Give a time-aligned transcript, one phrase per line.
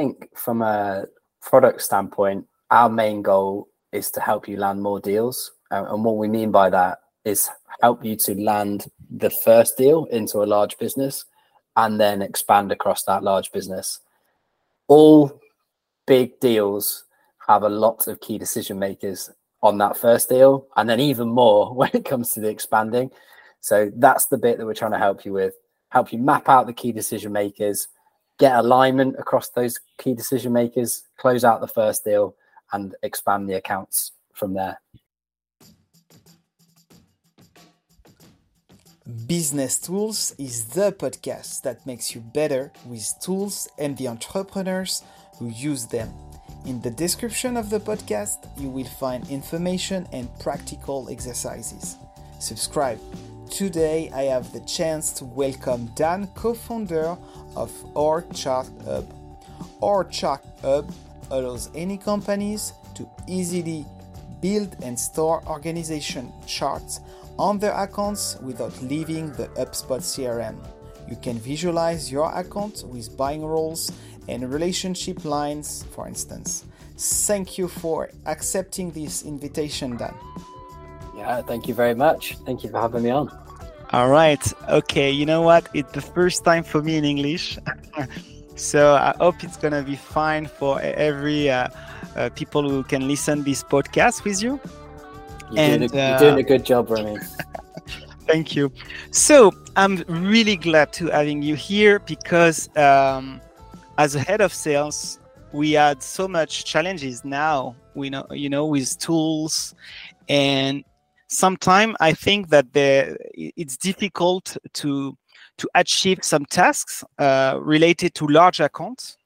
[0.00, 1.04] think from a
[1.42, 5.52] product standpoint, our main goal is to help you land more deals.
[5.70, 7.50] And what we mean by that is
[7.82, 11.24] help you to land the first deal into a large business
[11.76, 14.00] and then expand across that large business.
[14.88, 15.40] All
[16.06, 17.04] big deals
[17.46, 19.30] have a lot of key decision makers
[19.62, 23.10] on that first deal, and then even more when it comes to the expanding.
[23.60, 25.54] So that's the bit that we're trying to help you with
[25.90, 27.88] help you map out the key decision makers,
[28.40, 32.34] get alignment across those key decision makers, close out the first deal,
[32.72, 34.80] and expand the accounts from there.
[39.26, 45.02] Business Tools is the podcast that makes you better with tools and the entrepreneurs
[45.38, 46.10] who use them.
[46.64, 51.96] In the description of the podcast, you will find information and practical exercises.
[52.38, 53.00] Subscribe.
[53.50, 57.16] Today, I have the chance to welcome Dan, co founder
[57.56, 59.12] of Our Chart Hub.
[59.82, 60.90] Orgchart Hub
[61.30, 63.84] allows any companies to easily
[64.40, 67.00] build and store organization charts
[67.38, 70.56] on their accounts without leaving the HubSpot CRM.
[71.08, 73.90] You can visualize your account with buying roles
[74.28, 76.64] and relationship lines, for instance.
[76.96, 80.14] Thank you for accepting this invitation, Dan.
[81.20, 82.36] Yeah, thank you very much.
[82.46, 83.28] Thank you for having me on.
[83.92, 84.42] All right.
[84.70, 85.10] Okay.
[85.10, 85.68] You know what?
[85.74, 87.58] It's the first time for me in English.
[88.56, 91.68] so I hope it's going to be fine for every uh,
[92.16, 94.58] uh, people who can listen this podcast with you.
[95.50, 97.18] You're, and, doing, a, you're doing a uh, good job, Remy.
[98.26, 98.72] Thank you.
[99.10, 103.42] So I'm really glad to having you here because um,
[103.98, 105.20] as a head of sales,
[105.52, 107.76] we had so much challenges now.
[107.94, 109.74] We know, you know, with tools,
[110.28, 110.84] and
[111.30, 115.16] sometimes I think that the, it's difficult to
[115.58, 119.16] to achieve some tasks uh, related to large accounts,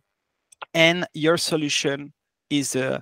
[0.73, 2.13] and your solution
[2.51, 3.01] is uh,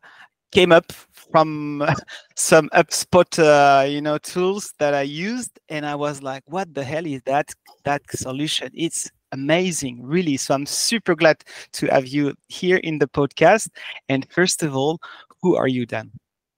[0.50, 1.82] came up from
[2.36, 6.84] some HubSpot, uh, you know, tools that I used, and I was like, "What the
[6.84, 7.52] hell is that?
[7.84, 8.70] That solution?
[8.74, 10.36] It's amazing, really.
[10.36, 13.68] So I'm super glad to have you here in the podcast.
[14.08, 15.00] And first of all,
[15.40, 16.12] who are you, Dan?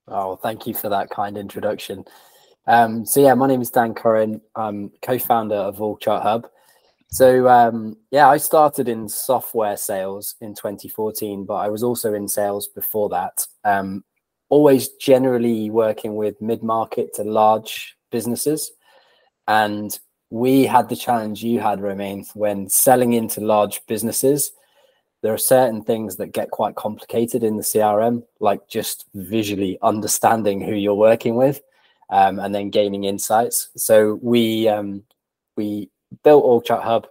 [0.07, 2.05] Oh, thank you for that kind introduction.
[2.67, 4.41] Um, so yeah, my name is Dan Curran.
[4.55, 6.47] I'm co-founder of Orgchart Hub.
[7.09, 12.27] So um, yeah, I started in software sales in 2014, but I was also in
[12.27, 13.45] sales before that.
[13.63, 14.03] Um,
[14.49, 18.71] always generally working with mid-market to large businesses,
[19.47, 19.97] and
[20.29, 24.51] we had the challenge you had, Romain, when selling into large businesses.
[25.21, 30.61] There are certain things that get quite complicated in the CRM, like just visually understanding
[30.61, 31.61] who you're working with,
[32.09, 33.69] um, and then gaining insights.
[33.75, 35.03] So we um,
[35.55, 35.89] we
[36.23, 37.07] built Orgchart Hub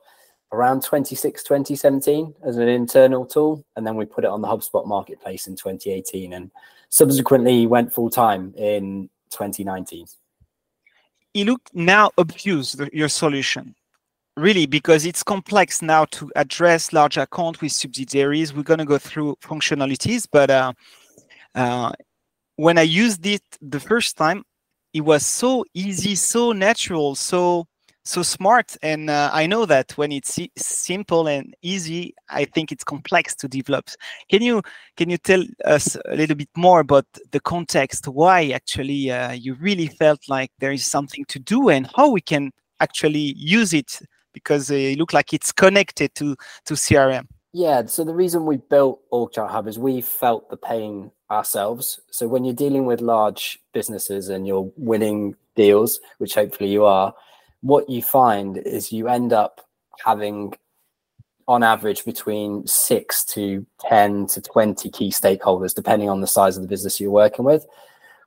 [0.52, 4.86] around 26, 2017 as an internal tool, and then we put it on the HubSpot
[4.86, 6.50] marketplace in 2018, and
[6.90, 10.06] subsequently went full time in 2019
[11.34, 13.74] it now obvious your solution
[14.36, 18.98] really because it's complex now to address large account with subsidiaries we're going to go
[18.98, 20.72] through functionalities but uh,
[21.54, 21.92] uh,
[22.56, 24.44] when i used it the first time
[24.94, 27.66] it was so easy so natural so
[28.06, 28.76] so smart.
[28.82, 33.48] And uh, i know that when it's simple and easy i think it's complex to
[33.48, 33.88] develop.
[34.30, 34.62] Can you
[34.96, 38.06] can you tell us a little bit more about the context?
[38.06, 42.20] Why actually uh, you really felt like there is something to do and how we
[42.20, 44.00] can actually use it?
[44.32, 49.00] Because it looks like it's connected to to crm yeah so the reason we built
[49.10, 54.28] orgchart hub is we felt the pain ourselves so when you're dealing with large businesses
[54.28, 57.14] and you're winning deals which hopefully you are
[57.62, 59.62] what you find is you end up
[60.04, 60.52] having
[61.46, 66.62] on average between six to 10 to 20 key stakeholders, depending on the size of
[66.62, 67.66] the business you're working with.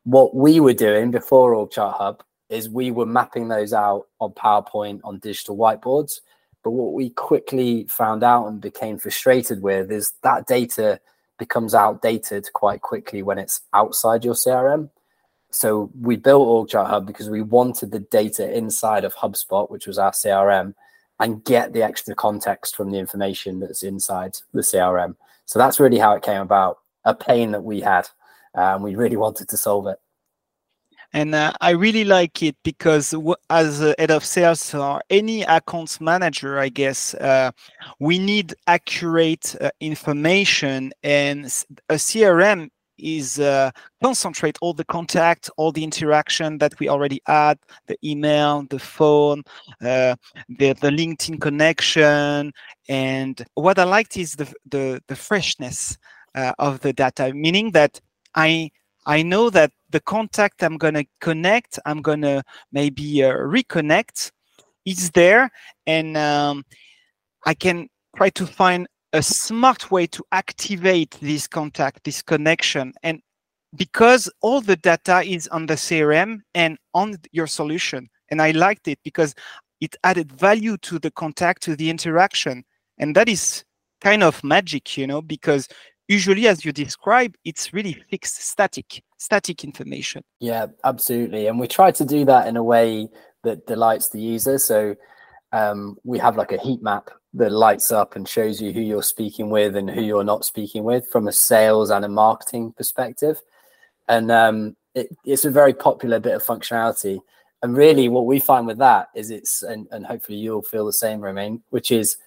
[0.04, 5.02] What we were doing before Orgchart Hub is we were mapping those out on PowerPoint
[5.04, 6.22] on digital whiteboards.
[6.64, 11.00] But what we quickly found out and became frustrated with is that data
[11.38, 14.90] becomes outdated quite quickly when it's outside your CRM.
[15.52, 19.98] So we built Orgchart Hub because we wanted the data inside of HubSpot, which was
[19.98, 20.74] our CRM,
[21.20, 25.16] and get the extra context from the information that's inside the CRM.
[25.46, 26.80] So that's really how it came about.
[27.06, 28.08] A pain that we had,
[28.54, 30.00] and we really wanted to solve it.
[31.14, 33.14] And uh, I really like it because
[33.50, 37.52] as a head of sales or any accounts manager, I guess, uh,
[38.00, 41.46] we need accurate uh, information and
[41.90, 43.72] a CRM is uh,
[44.02, 47.58] concentrate all the contact, all the interaction that we already had,
[47.88, 49.44] the email, the phone,
[49.82, 50.16] uh,
[50.50, 52.52] the, the LinkedIn connection.
[52.90, 55.98] And what I liked is the, the, the freshness
[56.36, 58.00] uh, of the data, meaning that
[58.36, 58.72] I,
[59.08, 62.44] I know that the contact I'm going to connect, I'm going to
[62.74, 64.32] maybe uh, reconnect
[64.86, 65.50] is there.
[65.88, 66.66] And um,
[67.46, 67.88] I can
[68.18, 72.92] try to find a smart way to activate this contact, this connection.
[73.02, 73.22] And
[73.78, 78.10] because all the data is on the CRM and on your solution.
[78.30, 79.34] And I liked it because
[79.80, 82.66] it added value to the contact, to the interaction.
[82.98, 83.64] And that is
[84.02, 85.70] kind of magic, you know, because
[86.08, 90.24] usually as you describe, it's really fixed, static, static information.
[90.40, 91.48] Yeah, absolutely.
[91.48, 93.10] And we try to do that in a way
[93.44, 94.58] that delights the user.
[94.58, 94.96] So
[95.52, 99.04] um, we have like a heat map that lights up and shows you who you're
[99.04, 103.42] speaking with and who you're not speaking with from a sales and a marketing perspective.
[104.08, 107.20] And um, it, it's a very popular bit of functionality.
[107.62, 110.94] And really, what we find with that is it's, and, and hopefully you'll feel the
[110.94, 112.18] same, Romain, which is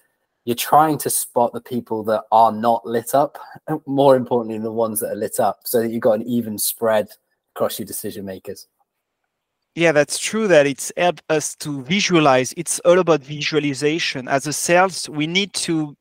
[0.45, 3.37] you're trying to spot the people that are not lit up,
[3.85, 7.09] more importantly, the ones that are lit up, so that you've got an even spread
[7.55, 8.67] across your decision makers.
[9.75, 12.53] Yeah, that's true that it's helped us to visualize.
[12.57, 14.27] It's all about visualization.
[14.27, 15.95] As a sales, we need to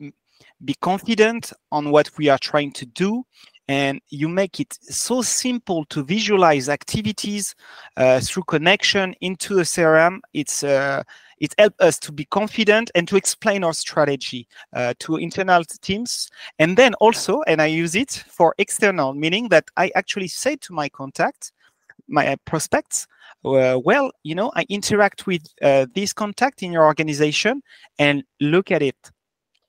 [0.64, 3.24] be confident on what we are trying to do.
[3.68, 7.54] And you make it so simple to visualize activities
[7.96, 10.18] uh, through connection into the CRM.
[10.34, 11.04] It's uh,
[11.40, 16.30] it helps us to be confident and to explain our strategy uh, to internal teams.
[16.58, 20.72] And then also, and I use it for external, meaning that I actually say to
[20.72, 21.52] my contact,
[22.06, 23.06] my prospects,
[23.44, 27.62] uh, well, you know, I interact with uh, this contact in your organization
[27.98, 28.96] and look at it.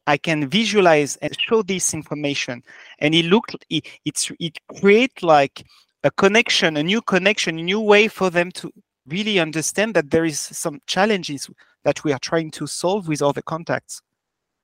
[0.07, 2.63] I can visualize and show this information,
[3.00, 5.63] and it looked it it's it create like
[6.03, 8.73] a connection, a new connection, a new way for them to
[9.07, 11.50] really understand that there is some challenges
[11.83, 14.01] that we are trying to solve with other contacts.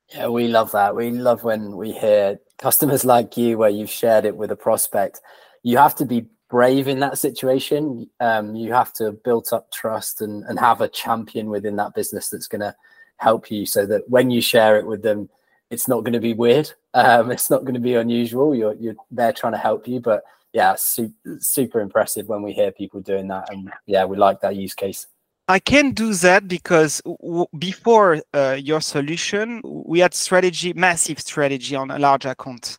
[0.10, 0.96] Yeah, we love that.
[0.96, 5.22] We love when we hear customers like you where you've shared it with a prospect.
[5.64, 8.10] You have to be brave in that situation.
[8.20, 12.30] Um, you have to build up trust and, and have a champion within that business
[12.30, 12.76] that's going to
[13.18, 15.30] help you so that when you share it with them,
[15.70, 16.72] it's not going to be weird.
[16.94, 18.56] Um, it's not going to be unusual.
[18.56, 20.00] You're, you're there trying to help you.
[20.00, 20.24] But
[20.54, 23.52] yeah, super, super impressive when we hear people doing that.
[23.52, 25.08] And yeah, we like that use case.
[25.50, 31.76] I can do that because w- before uh, your solution, we had strategy, massive strategy
[31.76, 32.78] on a large account.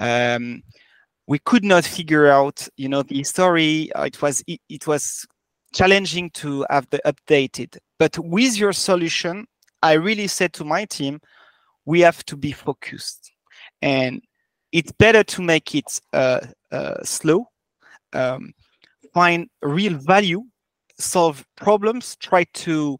[0.00, 0.62] Um,
[1.28, 5.26] we could not figure out you know the story uh, it was it, it was
[5.72, 9.46] challenging to have the updated but with your solution
[9.82, 11.20] i really said to my team
[11.84, 13.30] we have to be focused
[13.82, 14.22] and
[14.72, 16.40] it's better to make it uh,
[16.72, 17.48] uh, slow
[18.12, 18.52] um,
[19.14, 20.42] find real value
[20.98, 22.98] solve problems try to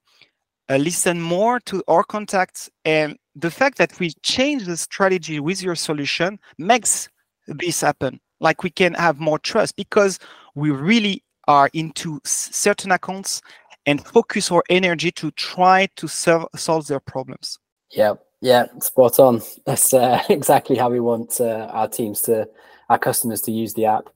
[0.71, 5.63] uh, listen more to our contacts and the fact that we change the strategy with
[5.63, 7.09] your solution makes
[7.47, 8.21] this happen.
[8.41, 10.19] Like we can have more trust because
[10.55, 13.41] we really are into certain accounts
[13.87, 17.59] and focus our energy to try to serve, solve their problems.
[17.91, 22.49] Yeah yeah spot on that's uh, exactly how we want uh, our teams to
[22.89, 24.09] our customers to use the app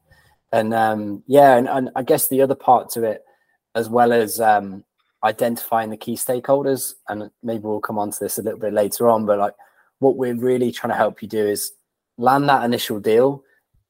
[0.53, 3.25] and um, yeah and, and i guess the other part to it
[3.75, 4.85] as well as um,
[5.25, 9.09] identifying the key stakeholders and maybe we'll come on to this a little bit later
[9.09, 9.55] on but like
[9.99, 11.73] what we're really trying to help you do is
[12.19, 13.43] land that initial deal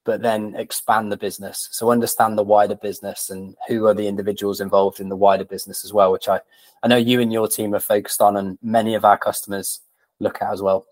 [0.05, 1.69] but then expand the business.
[1.71, 5.85] So understand the wider business and who are the individuals involved in the wider business
[5.85, 6.41] as well, which I,
[6.83, 9.81] I know you and your team are focused on and many of our customers
[10.21, 10.87] look at as well.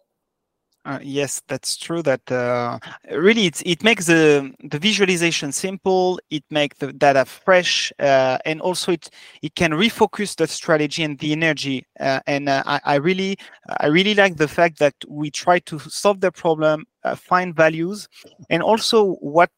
[0.87, 2.03] Uh, yes, that's true.
[2.03, 2.79] That uh,
[3.13, 6.19] really it, it makes the the visualization simple.
[6.31, 9.11] It makes the data fresh, uh, and also it
[9.43, 11.87] it can refocus the strategy and the energy.
[12.01, 13.37] Uh, and uh, I, I really
[13.79, 18.09] I really like the fact that we try to solve the problem, uh, find values,
[18.49, 19.51] and also what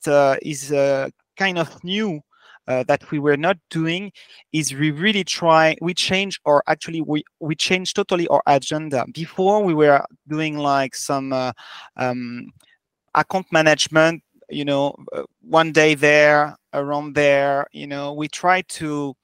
[0.42, 0.70] is
[1.36, 2.20] kind of new
[2.68, 4.12] uh, that we were not doing
[4.52, 9.04] is we really try we change or actually we we change totally our agenda.
[9.12, 11.52] Before we were doing like some uh,
[11.96, 12.46] um,
[13.14, 19.14] account management you know uh, one day there around there you know we try to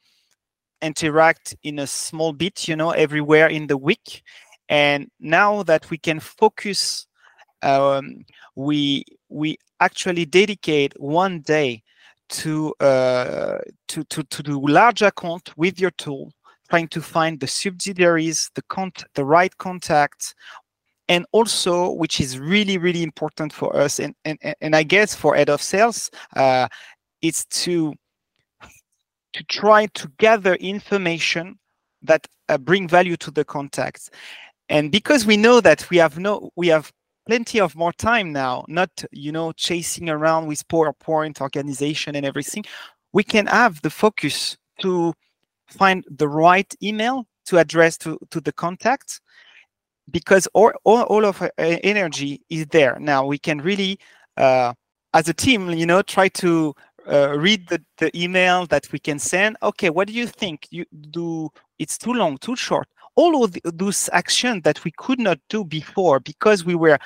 [0.83, 4.23] interact in a small bit you know everywhere in the week.
[4.68, 7.07] And now that we can focus
[7.62, 11.83] um, we we actually dedicate one day
[12.29, 13.59] to uh,
[13.89, 16.33] to to to do large account with your tool,
[16.71, 20.35] trying to find the subsidiaries, the con- the right contacts,
[21.09, 25.35] and also which is really really important for us and and, and i guess for
[25.35, 26.69] head of sales uh,
[27.23, 27.95] it's to
[29.33, 31.59] to try to gather information
[32.03, 34.11] that uh, bring value to the contacts.
[34.69, 36.93] And because we know that we have no we have
[37.29, 42.65] plenty of more time now not you know chasing around with powerpoint organization and everything.
[43.13, 45.13] We can have the focus to
[45.67, 49.21] find the right email to address to, to the contact
[50.11, 52.97] because all, all, all of our energy is there.
[52.99, 53.99] Now we can really
[54.39, 54.73] uh,
[55.13, 56.75] as a team you know try to
[57.07, 59.59] uh, read the, the email that we can send.
[59.63, 60.67] Okay what do you think?
[60.71, 65.19] You do it's too long too short all of the, those actions that we could
[65.19, 66.99] not do before because we were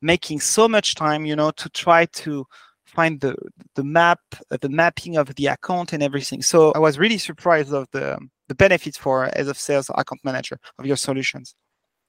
[0.00, 2.46] making so much time you know to try to
[2.84, 3.34] find the
[3.74, 4.20] the map
[4.52, 6.40] uh, the mapping of the account and everything.
[6.40, 8.08] So i was really surprised of the
[8.48, 11.56] the benefits for as of sales account manager of your solutions.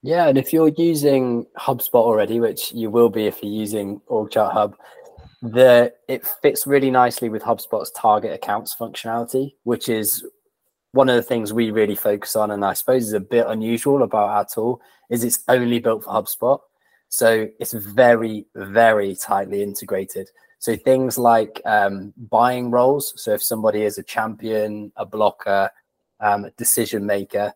[0.02, 4.52] Yeah and if you're using hubspot already which you will be if you're using orgchart
[4.52, 4.76] hub
[5.42, 10.24] the it fits really nicely with HubSpot's target accounts functionality, which is
[10.92, 14.02] one of the things we really focus on, and I suppose is a bit unusual
[14.02, 14.80] about our tool,
[15.10, 16.60] is it's only built for HubSpot.
[17.08, 20.28] So it's very, very tightly integrated.
[20.58, 23.14] So things like um, buying roles.
[23.16, 25.70] So if somebody is a champion, a blocker,
[26.20, 27.52] um, a decision maker,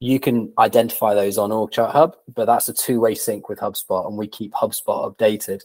[0.00, 4.18] you can identify those on Orgchart Hub, but that's a two-way sync with HubSpot, and
[4.18, 5.62] we keep HubSpot updated.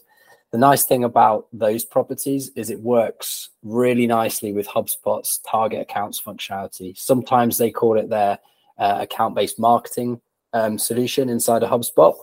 [0.50, 6.20] The nice thing about those properties is it works really nicely with HubSpot's target accounts
[6.20, 6.96] functionality.
[6.96, 8.38] Sometimes they call it their
[8.78, 10.20] uh, account-based marketing
[10.54, 12.16] um, solution inside of HubSpot,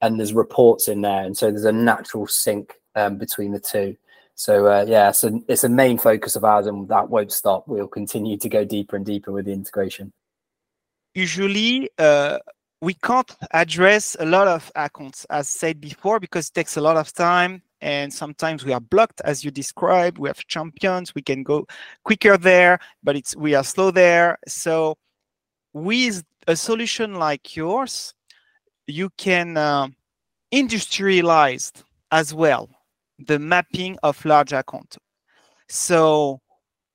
[0.00, 3.96] and there's reports in there, and so there's a natural sync um, between the two.
[4.34, 7.66] So uh, yeah, so it's a main focus of ours, and that won't stop.
[7.66, 10.12] We'll continue to go deeper and deeper with the integration.
[11.14, 12.38] Usually, uh,
[12.82, 16.96] we can't address a lot of accounts, as said before, because it takes a lot
[16.96, 20.18] of time and sometimes we are blocked as you described.
[20.18, 21.64] We have champions we can go
[22.04, 24.36] quicker there but it's we are slow there.
[24.48, 24.98] So
[25.72, 28.14] with a solution like yours
[28.88, 29.86] you can uh,
[30.52, 31.70] industrialize
[32.10, 32.68] as well
[33.26, 34.96] the mapping of large account.
[35.68, 36.40] So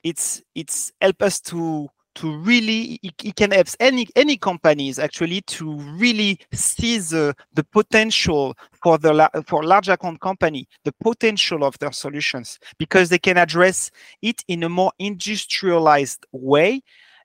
[0.03, 1.88] it's it's help us to
[2.18, 8.56] to really it, can help any any companies actually to really see the the potential
[8.84, 13.92] for the for large account company the potential of their solutions because they can address
[14.22, 16.82] it in a more industrialized way.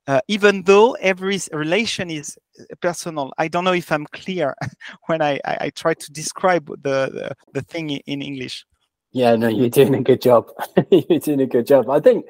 [0.09, 2.37] Uh, even though every relation is
[2.81, 4.53] personal i don't know if i'm clear
[5.07, 8.67] when i i, I try to describe the, the the thing in english.
[9.13, 10.51] Yeah no you're doing a good job.
[10.91, 11.89] You're doing a good job.
[11.89, 12.27] I think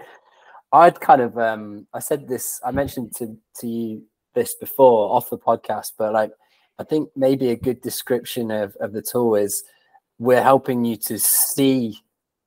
[0.73, 4.03] I'd kind of um I said this I mentioned to to you
[4.35, 6.33] this before off the podcast, but like
[6.79, 9.63] I think maybe a good description of, of the tool is
[10.19, 11.99] we're helping you to see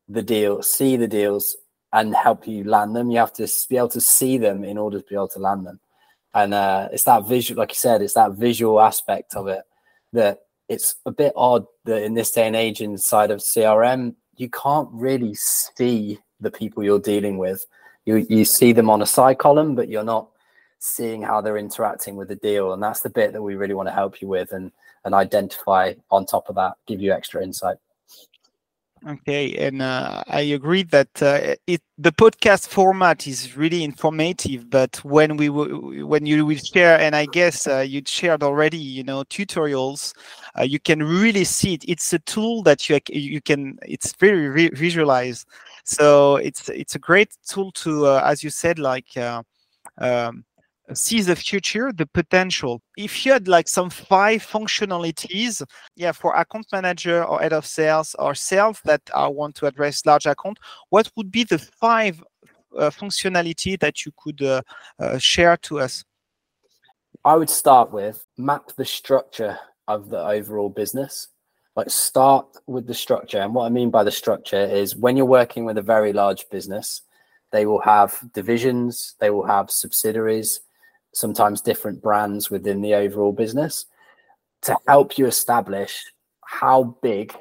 [0.08, 1.55] the deal, see the deals
[1.94, 3.12] and help you land them.
[3.12, 5.65] You have to be able to see them in order to be able to land
[5.65, 5.79] them.
[6.34, 9.62] And uh, it's that visual, like you said, it's that visual aspect of it
[10.12, 14.50] that it's a bit odd that in this day and age inside of CRM, you
[14.50, 17.65] can't really see the people you're dealing with
[18.06, 20.30] you you see them on a side column, but you're not
[20.80, 23.88] seeing how they're interacting with the deal, and that's the bit that we really want
[23.88, 24.72] to help you with and
[25.04, 27.78] and identify on top of that, give you extra insight.
[29.08, 34.68] Okay, and uh, I agree that uh, it the podcast format is really informative.
[34.70, 38.78] But when we w- when you will share, and I guess uh, you shared already,
[38.80, 40.14] you know, tutorials,
[40.58, 41.86] uh, you can really see it.
[41.88, 43.78] It's a tool that you you can.
[43.84, 45.46] It's very re- visualized.
[45.84, 49.44] So it's it's a great tool to, uh, as you said, like uh,
[50.00, 50.46] um,
[50.94, 52.82] see the future, the potential.
[52.98, 55.63] If you had like some five functionalities,
[55.96, 60.06] yeah, for account manager or head of sales or sales that I want to address
[60.06, 62.24] large account, what would be the five
[62.77, 64.62] uh, functionality that you could uh,
[65.00, 66.04] uh, share to us?
[67.24, 71.30] I would start with map the structure of the overall business
[71.75, 75.25] like start with the structure and what i mean by the structure is when you're
[75.25, 77.01] working with a very large business
[77.51, 80.62] they will have divisions they will have subsidiaries
[81.16, 83.86] sometimes different brands within the overall business
[84.62, 86.04] to help you establish
[86.46, 87.34] how big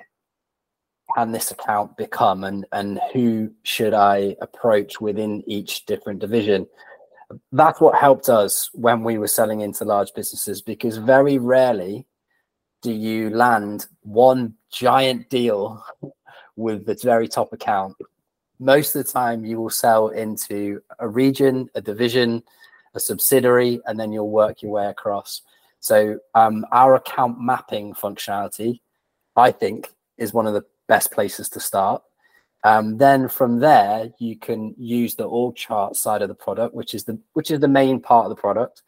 [1.14, 6.66] can this account become and and who should i approach within each different division
[7.52, 12.06] that's what helped us when we were selling into large businesses because very rarely
[12.84, 15.82] do you land one giant deal
[16.54, 17.96] with the very top account?
[18.58, 22.42] Most of the time, you will sell into a region, a division,
[22.94, 25.42] a subsidiary, and then you'll work your way across.
[25.80, 28.80] So um, our account mapping functionality,
[29.36, 32.02] I think, is one of the best places to start.
[32.64, 36.94] Um, then from there, you can use the org chart side of the product, which
[36.94, 38.82] is the which is the main part of the product,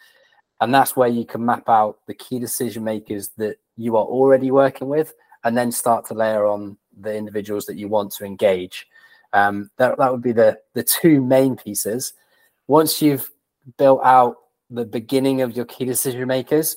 [0.63, 4.51] and that's where you can map out the key decision makers that you are already
[4.51, 5.13] working with,
[5.45, 8.87] and then start to layer on the individuals that you want to engage.
[9.35, 12.15] Um, that that would be the the two main pieces.
[12.69, 13.31] Once you've
[13.79, 14.37] built out
[14.71, 16.77] the beginning of your key decision makers,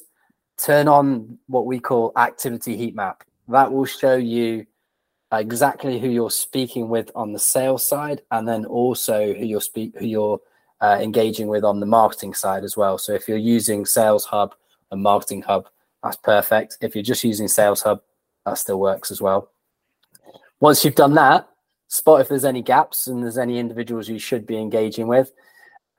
[0.57, 3.23] turn on what we call activity heat map.
[3.47, 4.65] That will show you
[5.31, 9.95] exactly who you're speaking with on the sales side, and then also who you're speak
[9.97, 10.41] who you're
[10.81, 12.97] uh, engaging with on the marketing side as well.
[12.97, 14.55] So if you're using Sales Hub
[14.91, 15.67] and Marketing Hub,
[16.03, 16.77] that's perfect.
[16.81, 18.01] If you're just using Sales Hub,
[18.45, 19.51] that still works as well.
[20.59, 21.47] Once you've done that,
[21.87, 25.31] spot if there's any gaps and there's any individuals you should be engaging with,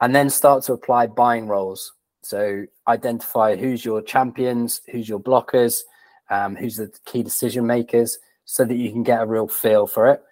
[0.00, 1.92] and then start to apply buying roles.
[2.23, 5.80] So identify who's your champions, who's your blockers,
[6.30, 10.09] um, who's the key decision makers, so that you can get a real feel for
[10.09, 10.23] it.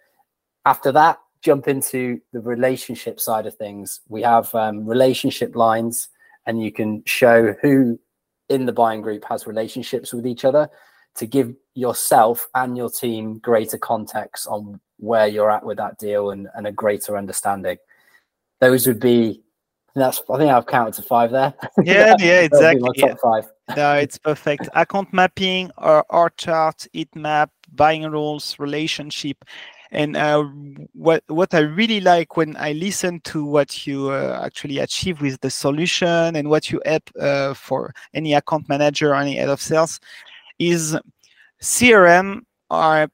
[0.64, 4.00] After that, jump into the relationship side of things.
[4.08, 6.08] We have um, relationship lines,
[6.46, 7.98] and you can show who
[8.48, 10.68] in the buying group has relationships with each other
[11.16, 16.30] to give yourself and your team greater context on where you're at with that deal
[16.30, 17.76] and, and a greater understanding.
[18.60, 19.42] Those would be
[19.94, 21.54] that's I think I've counted to five there.
[21.84, 22.88] Yeah, yeah, exactly.
[22.98, 23.14] top yeah.
[23.22, 23.50] five.
[23.76, 24.68] no, it's perfect.
[24.74, 29.44] Account mapping, org chart, heat map, buying roles, relationship.
[29.90, 30.44] And uh,
[30.92, 35.40] what what I really like when I listen to what you uh, actually achieve with
[35.40, 39.62] the solution and what you help uh, for any account manager or any head of
[39.62, 39.98] sales
[40.58, 40.96] is
[41.62, 43.08] CRM are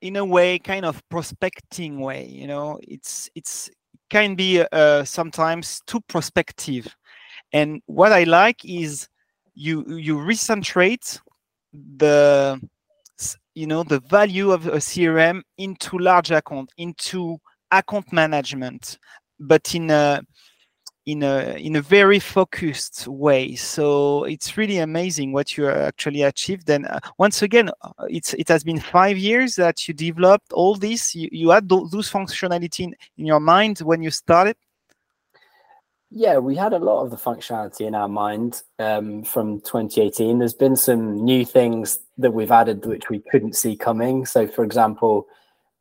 [0.00, 2.26] in a way kind of prospecting way.
[2.26, 3.70] You know, it's it's
[4.10, 6.86] can be uh, sometimes too prospective.
[7.52, 9.08] And what I like is
[9.54, 11.20] you you recentrate
[11.96, 12.60] the
[13.54, 17.38] you know the value of a crm into large account into
[17.70, 18.98] account management
[19.40, 20.20] but in a
[21.06, 26.68] in a in a very focused way so it's really amazing what you actually achieved
[26.68, 30.74] and uh, once again uh, it's it has been five years that you developed all
[30.74, 34.56] this you, you had those functionality in, in your mind when you started
[36.10, 40.38] yeah, we had a lot of the functionality in our mind um, from 2018.
[40.38, 44.24] There's been some new things that we've added which we couldn't see coming.
[44.24, 45.26] So, for example,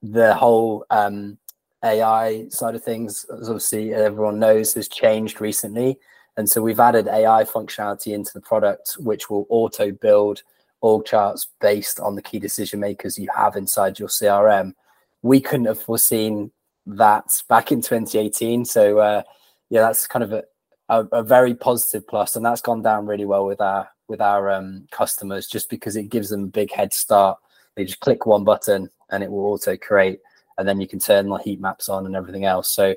[0.01, 1.38] the whole um,
[1.85, 5.99] AI side of things, as obviously everyone knows, has changed recently.
[6.37, 10.41] And so we've added AI functionality into the product, which will auto build
[10.81, 14.73] org charts based on the key decision makers you have inside your CRM.
[15.21, 16.51] We couldn't have foreseen
[16.85, 18.65] that back in 2018.
[18.65, 19.23] So, uh,
[19.69, 20.43] yeah, that's kind of a,
[20.89, 24.51] a, a, very positive plus, and that's gone down really well with our with our
[24.51, 27.39] um, customers, just because it gives them a big head start.
[27.75, 30.19] They just click one button and it will auto create,
[30.57, 32.69] and then you can turn the heat maps on and everything else.
[32.69, 32.95] So,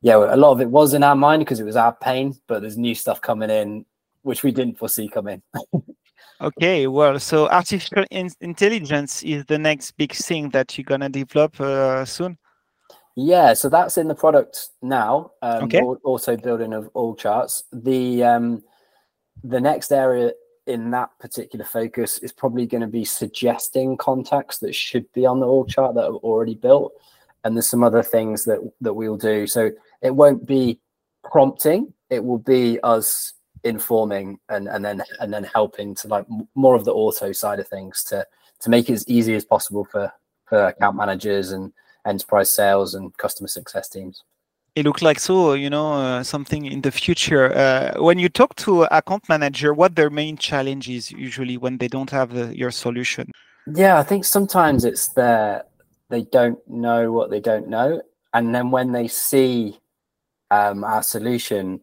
[0.00, 2.60] yeah, a lot of it was in our mind because it was our pain, but
[2.60, 3.84] there's new stuff coming in
[4.22, 5.42] which we didn't foresee coming.
[6.40, 11.60] okay, well, so artificial in- intelligence is the next big thing that you're gonna develop
[11.60, 12.38] uh, soon.
[13.14, 15.32] Yeah, so that's in the product now.
[15.42, 15.80] Um, okay.
[15.80, 17.64] Also building of all charts.
[17.72, 18.62] The um,
[19.44, 20.32] the next area
[20.66, 25.40] in that particular focus is probably going to be suggesting contacts that should be on
[25.40, 26.92] the org chart that are already built,
[27.44, 29.46] and there's some other things that that we'll do.
[29.46, 29.70] So
[30.00, 30.80] it won't be
[31.24, 36.74] prompting; it will be us informing and and then and then helping to like more
[36.74, 38.26] of the auto side of things to
[38.60, 40.12] to make it as easy as possible for
[40.46, 41.72] for account managers and
[42.06, 44.24] enterprise sales and customer success teams
[44.74, 47.52] it looks like so you know uh, something in the future.
[47.54, 51.88] Uh, when you talk to account manager what their main challenge is usually when they
[51.88, 53.30] don't have the, your solution?
[53.74, 55.64] Yeah i think sometimes it's their
[56.08, 58.02] they don't know what they don't know.
[58.34, 59.78] And then when they see
[60.50, 61.80] um, our solution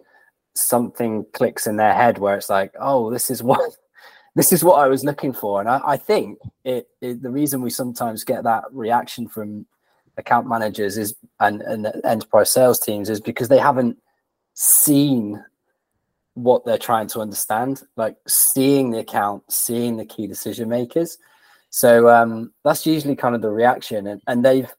[0.55, 3.61] something clicks in their head where it's like oh this is what
[4.35, 5.59] this is what i was looking for.
[5.59, 9.65] And i, I think it, it the reason we sometimes get that reaction from
[10.19, 13.97] account managers is and, and enterprise sales teams is because they haven't
[14.53, 15.43] seen
[16.35, 21.17] what they're trying to understand, like seeing the account, seeing the key decision makers.
[21.69, 24.71] So um, that's usually kind of the reaction, and, and they've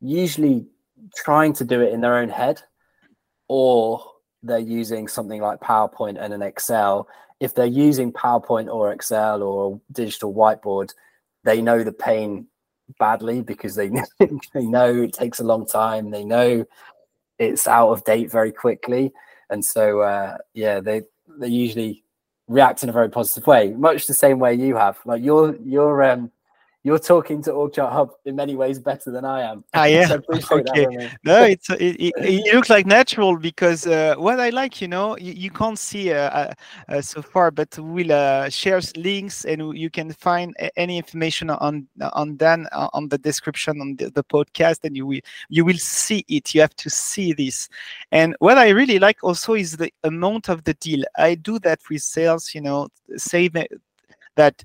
[0.00, 0.66] usually
[1.14, 2.62] trying to do it in their own head,
[3.48, 4.04] or
[4.42, 7.08] they're using something like PowerPoint and an Excel.
[7.40, 10.90] If they're using PowerPoint or Excel or digital whiteboard,
[11.44, 12.46] they know the pain
[12.98, 16.10] badly because they they know it takes a long time.
[16.10, 16.64] They know
[17.38, 19.12] it's out of date very quickly,
[19.50, 21.02] and so uh, yeah, they
[21.38, 22.04] they usually
[22.48, 24.98] react in a very positive way, much the same way you have.
[25.04, 26.30] Like you're you're um
[26.84, 29.64] you're talking to OrgChart Hub in many ways better than I am.
[29.72, 30.08] Ah, yeah.
[30.40, 31.10] so okay.
[31.24, 35.16] no, it's it, it, it, looks like natural because uh, what I like, you know,
[35.16, 36.54] you, you can't see uh, uh,
[36.88, 41.86] uh so far, but we'll uh, share links and you can find any information on
[42.12, 45.78] on then uh, on the description on the, the podcast, and you will you will
[45.78, 46.52] see it.
[46.52, 47.68] You have to see this.
[48.10, 51.04] And what I really like also is the amount of the deal.
[51.16, 53.68] I do that with sales, you know, say that
[54.36, 54.64] that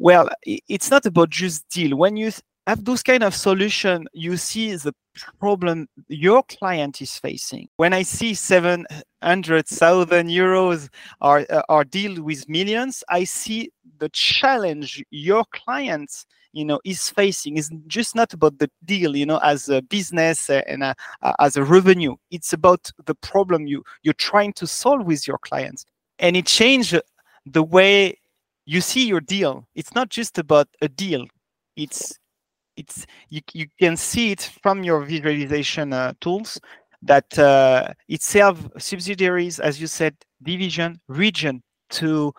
[0.00, 1.96] well it's not about just deal.
[1.96, 2.32] When you
[2.66, 4.94] have those kind of solution you see the
[5.38, 7.68] problem your client is facing.
[7.76, 10.88] When i see 700,000 euros
[11.20, 16.10] or, uh, or deal with millions i see the challenge your client
[16.52, 17.56] you know is facing.
[17.56, 20.94] Is just not about the deal you know as a business uh, and a,
[21.38, 22.16] as a revenue.
[22.30, 25.84] It's about the problem you you're trying to solve with your clients.
[26.18, 27.00] And it changed
[27.46, 28.19] the way
[28.70, 29.66] you see your deal.
[29.74, 31.26] It's not just about a deal.
[31.74, 32.16] It's
[32.76, 36.60] it's you, you can see it from your visualization uh, tools
[37.02, 42.32] that uh, it serves subsidiaries as you said division region to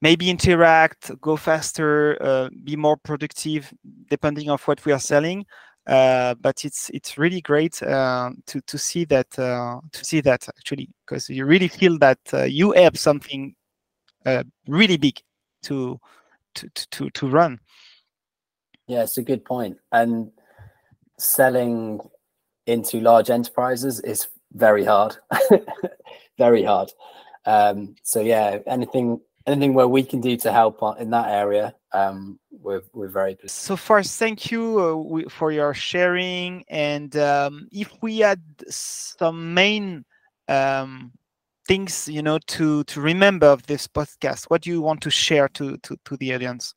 [0.00, 3.72] maybe interact go faster uh, be more productive
[4.10, 5.46] depending on what we are selling.
[5.86, 10.48] Uh, but it's it's really great uh, to to see that uh, to see that
[10.48, 13.54] actually because you really feel that uh, you have something
[14.26, 15.20] uh, really big
[15.64, 16.00] to
[16.54, 17.60] to to to run.
[18.86, 19.78] Yeah, it's a good point.
[19.92, 20.30] And
[21.18, 22.00] selling
[22.66, 25.16] into large enterprises is very hard,
[26.38, 26.90] very hard.
[27.46, 32.38] Um, so yeah, anything anything where we can do to help in that area, um,
[32.50, 33.54] we're we're very pleased.
[33.54, 36.64] So far, thank you uh, we, for your sharing.
[36.68, 40.04] And um, if we had some main
[40.48, 41.12] um,
[41.66, 44.44] things you know to to remember of this podcast?
[44.44, 46.74] What do you want to share to to, to the audience?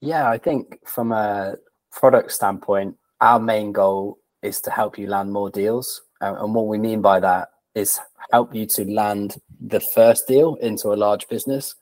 [0.00, 1.56] Yeah i think from a
[1.90, 6.02] product standpoint our main goal is to help you land more deals.
[6.20, 8.00] And what we mean by that is
[8.32, 11.74] help you to land the first deal into a large business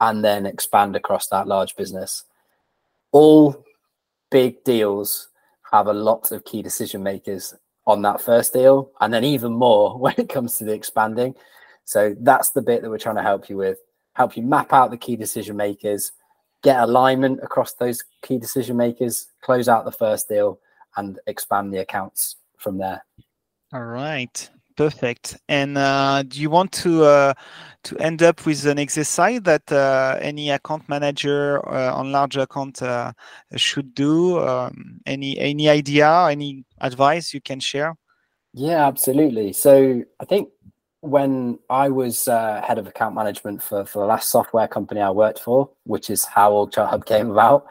[0.00, 2.24] and then expand across that large business.
[3.12, 3.64] All
[4.30, 5.28] big deals
[5.70, 7.54] have a lot of key decision makers
[7.86, 11.34] on that first deal, and then even more when it comes to the expanding.
[11.84, 13.78] So that's the bit that we're trying to help you with,
[14.14, 16.12] help you map out the key decision makers,
[16.62, 20.60] get alignment across those key decision makers, close out the first deal,
[20.96, 23.04] and expand the accounts from there.
[23.72, 24.48] All right.
[24.82, 25.36] Perfect.
[25.48, 27.34] And uh, do you want to uh,
[27.84, 32.82] to end up with an exercise that uh, any account manager uh, on large account
[32.82, 33.12] uh,
[33.54, 34.40] should do?
[34.40, 37.94] Um, any any idea, any advice you can share?
[38.54, 39.52] Yeah, absolutely.
[39.52, 40.48] So I think
[41.00, 45.10] when I was uh, head of account management for for the last software company I
[45.10, 47.66] worked for, which is how Orgchart Hub came about,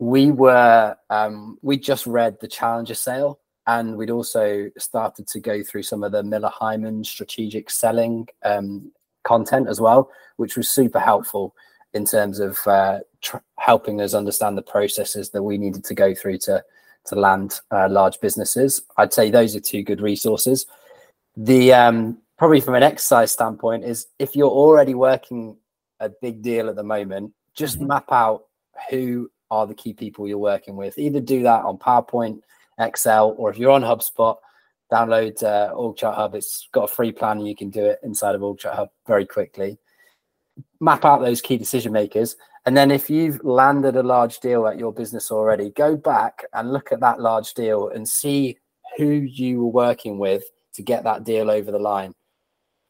[0.00, 5.62] we were um, we just read the Challenger sale and we'd also started to go
[5.62, 8.92] through some of the Miller Heiman strategic selling um,
[9.24, 11.54] content as well, which was super helpful
[11.92, 16.14] in terms of uh, tr- helping us understand the processes that we needed to go
[16.14, 16.64] through to
[17.06, 18.82] to land uh, large businesses.
[18.96, 20.66] I'd say those are two good resources.
[21.36, 25.56] The um, probably from an exercise standpoint is if you're already working
[26.00, 27.88] a big deal at the moment, just mm-hmm.
[27.88, 28.44] map out
[28.90, 30.98] who are the key people you're working with.
[30.98, 32.40] Either do that on PowerPoint
[32.78, 34.36] Excel, or if you're on HubSpot,
[34.92, 36.34] download uh, Orgchart Hub.
[36.34, 39.26] It's got a free plan and you can do it inside of Orgchart Hub very
[39.26, 39.78] quickly.
[40.80, 42.36] Map out those key decision makers.
[42.64, 46.72] And then if you've landed a large deal at your business already, go back and
[46.72, 48.58] look at that large deal and see
[48.96, 52.12] who you were working with to get that deal over the line.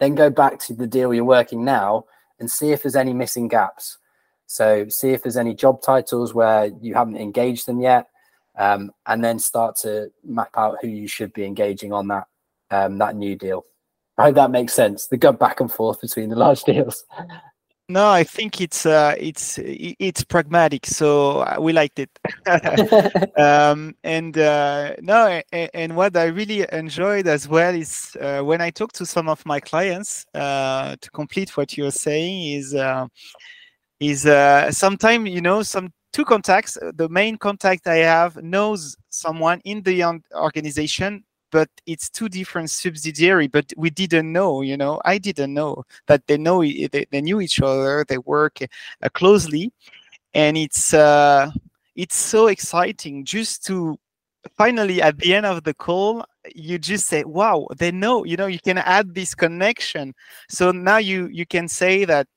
[0.01, 2.05] Then go back to the deal you're working now
[2.39, 3.99] and see if there's any missing gaps.
[4.47, 8.09] So see if there's any job titles where you haven't engaged them yet
[8.57, 12.27] um, and then start to map out who you should be engaging on that
[12.71, 13.65] um, that new deal.
[14.19, 15.07] I hope that makes sense.
[15.07, 17.05] The go back and forth between the large deals.
[17.89, 22.11] No, I think it's uh, it's it's pragmatic, so uh, we liked it.
[23.39, 28.61] um, and uh, no, and, and, what I really enjoyed as well is uh, when
[28.61, 33.07] I talk to some of my clients uh, to complete what you're saying is uh,
[34.01, 36.79] is uh, sometimes you know some two contacts.
[36.95, 40.03] The main contact I have knows someone in the
[40.35, 43.49] organization, but it's two different subsidiary.
[43.49, 47.43] But we didn't know, you know, I didn't know that they know they, they knew
[47.43, 48.07] each other.
[48.09, 49.73] They work uh, closely,
[50.33, 51.51] and it's uh,
[51.97, 53.99] it's so exciting just to
[54.57, 56.25] finally at the end of the call
[56.55, 60.15] you just say wow they know you know you can add this connection
[60.49, 62.29] so now you you can say that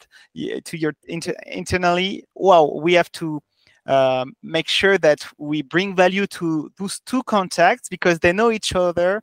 [0.66, 3.40] to your inter, internally wow we have to
[3.86, 8.76] um, make sure that we bring value to those two contacts because they know each
[8.76, 9.22] other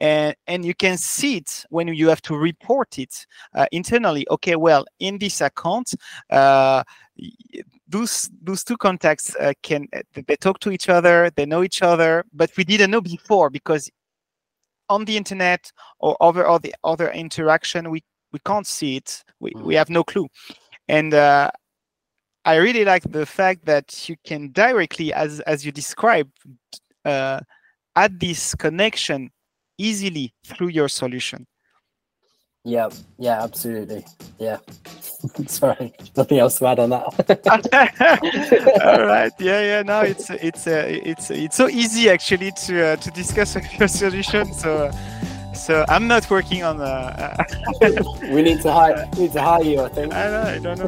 [0.00, 4.26] and and you can see it when you have to report it uh, internally.
[4.30, 5.94] Okay well in this account
[6.30, 6.82] uh,
[7.88, 12.24] those those two contacts uh, can they talk to each other they know each other
[12.32, 13.90] but we didn't know before because
[14.88, 18.02] on the internet or over all the other interaction we
[18.36, 19.24] we can't see it.
[19.40, 19.62] We, mm.
[19.62, 20.28] we have no clue.
[20.88, 21.50] And uh,
[22.46, 26.32] i really like the fact that you can directly as as you described
[27.06, 27.40] uh,
[27.94, 29.30] add this connection
[29.78, 31.46] easily through your solution.
[32.64, 34.04] Yeah, yeah, absolutely.
[34.38, 34.58] Yeah.
[35.46, 37.04] Sorry, nothing else to add on that.
[38.84, 39.32] All right.
[39.38, 39.82] Yeah, yeah.
[39.82, 44.52] No, it's it's uh, it's it's so easy actually to uh, to discuss your solution.
[44.52, 44.90] So
[45.54, 46.80] so I'm not working on.
[46.80, 47.36] Uh,
[48.32, 49.08] we need to hire.
[49.14, 49.80] We need to hire you.
[49.82, 50.12] I think.
[50.12, 50.85] I, know, I don't know.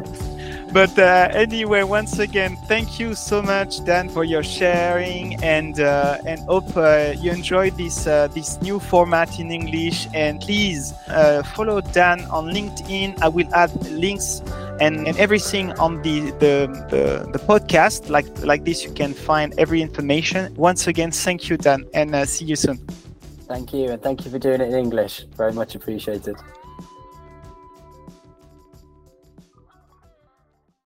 [0.71, 6.19] But uh, anyway, once again, thank you so much, Dan, for your sharing, and uh,
[6.25, 10.07] and hope uh, you enjoyed this uh, this new format in English.
[10.13, 13.19] And please uh, follow Dan on LinkedIn.
[13.19, 14.43] I will add links
[14.79, 18.09] and, and everything on the, the the, the podcast.
[18.09, 20.53] Like like this, you can find every information.
[20.53, 22.77] Once again, thank you, Dan, and uh, see you soon.
[23.47, 25.25] Thank you, and thank you for doing it in English.
[25.35, 26.35] Very much appreciated.